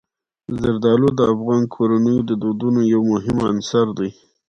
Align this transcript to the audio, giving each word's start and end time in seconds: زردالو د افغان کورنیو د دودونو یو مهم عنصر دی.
زردالو 0.61 1.09
د 1.13 1.19
افغان 1.33 1.63
کورنیو 1.73 2.25
د 2.29 2.31
دودونو 2.41 2.81
یو 2.93 3.01
مهم 3.13 3.37
عنصر 3.49 3.87
دی. 3.97 4.09